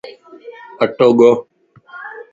[0.83, 1.31] اٽو ڳو